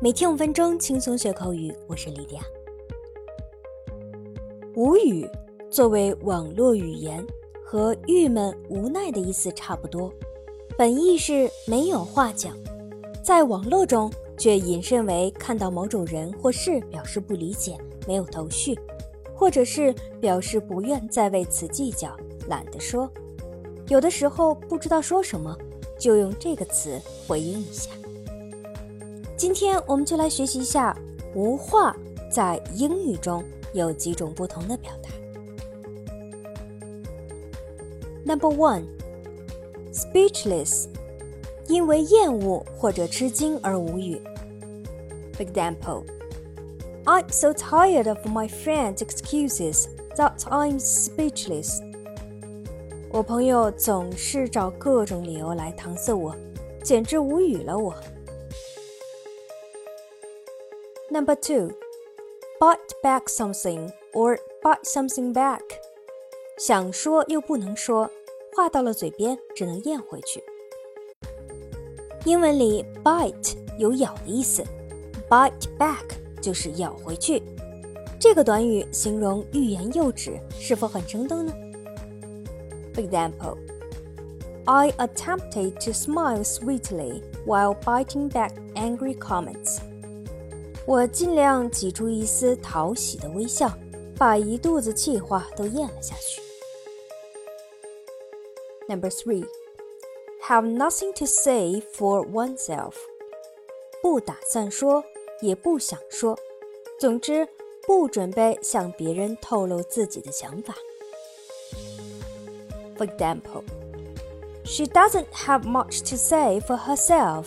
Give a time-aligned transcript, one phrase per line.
[0.00, 1.74] 每天五分钟，轻松学口语。
[1.88, 2.42] 我是莉迪亚。
[4.76, 5.28] 无语
[5.72, 7.26] 作为网络语言，
[7.64, 10.12] 和郁闷、无奈的意思差不多，
[10.76, 12.56] 本意是没有话讲，
[13.24, 14.08] 在网络中
[14.38, 17.76] 却引申为看到某种人或事表示不理解、
[18.06, 18.78] 没有头绪，
[19.34, 23.10] 或者是表示不愿再为此计较、懒得说。
[23.88, 25.58] 有的时候不知道说什么，
[25.98, 27.90] 就用这个词回应一下。
[29.38, 30.98] 今天我们就来学习一下
[31.32, 31.94] “无话”
[32.28, 35.08] 在英语中有几种不同的表达。
[38.24, 38.82] Number one,
[39.92, 40.86] speechless，
[41.68, 44.20] 因为厌恶或者吃惊而无语。
[45.34, 46.02] For example,
[47.04, 49.84] I'm so tired of my friend's excuses
[50.16, 51.80] that I'm speechless.
[53.12, 56.34] 我朋友总是找各种理由来搪塞我，
[56.82, 57.94] 简直无语了我。
[61.17, 61.71] Number two,
[62.59, 65.61] bite back something or bite something back，
[66.57, 68.09] 想说又不能说，
[68.55, 70.43] 话到了嘴边只能咽回去。
[72.25, 74.63] 英文里 bite 有咬的意思，
[75.29, 77.41] bite back 就是咬回去。
[78.19, 81.53] 这个短语形容欲言又止，是否很生动呢？
[82.93, 83.57] For example,
[84.65, 89.79] I attempted to smile sweetly while biting back angry comments.
[90.88, 93.70] 我尽量挤出一丝讨喜的微笑，
[94.16, 96.40] 把一肚子气话都咽了下去。
[98.88, 99.46] Number three,
[100.46, 102.94] have nothing to say for oneself.
[104.00, 105.04] 不打算说，
[105.42, 106.38] 也不想说，
[106.98, 107.46] 总之
[107.86, 110.74] 不准备向别人透露自己的想法。
[112.96, 113.62] For example,
[114.64, 117.44] she doesn't have much to say for herself.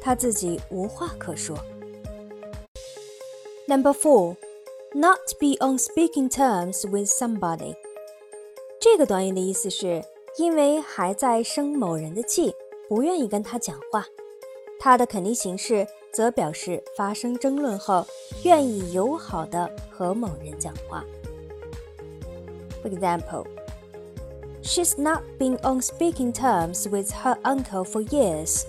[0.00, 1.56] 她自己无话可说。
[3.68, 4.36] Number four,
[4.92, 7.76] not be on speaking terms with somebody。
[8.80, 10.02] 这个短语的意思是
[10.36, 12.52] 因为还在生某人的气，
[12.88, 14.04] 不愿意跟他讲话。
[14.80, 18.04] 它的肯定形式则表示发生争论后，
[18.42, 21.04] 愿意友好的和某人讲话。
[22.82, 23.46] For example,
[24.60, 28.64] she's not been on speaking terms with her uncle for years。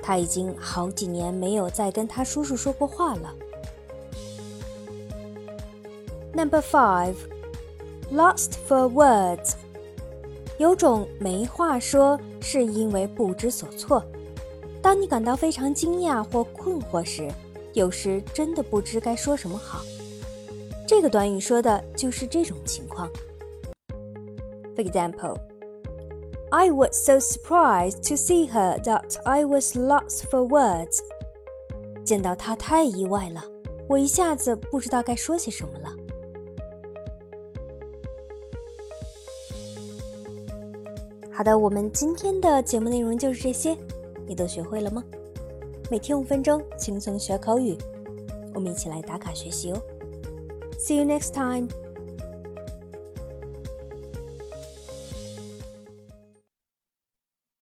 [0.00, 3.34] 她已经好几年没有再跟她叔叔说过话了。
[6.34, 7.14] Number five,
[8.10, 9.52] lost for words。
[10.58, 14.02] 有种没话说，是因为不知所措。
[14.80, 17.30] 当你感到非常惊讶或困惑时，
[17.72, 19.82] 有时真的不知该说什么好。
[20.86, 23.08] 这个短语说的就是这种情况。
[24.74, 25.38] For example,
[26.50, 30.98] I was so surprised to see her that I was lost for words。
[32.04, 33.42] 见到她太意外了，
[33.88, 35.90] 我一下子不知道该说些什么了。
[41.34, 43.74] 好的，我们今天的节目内容就是这些，
[44.26, 45.02] 你都学会了吗？
[45.90, 47.74] 每天五分钟，轻松学口语，
[48.52, 49.80] 我们一起来打卡学习哦。
[50.78, 51.68] See you next time.